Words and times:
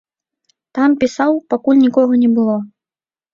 Там 0.77 0.95
пісаў, 1.03 1.31
пакуль 1.55 1.79
нікога 1.83 2.13
не 2.23 2.29
было. 2.39 2.57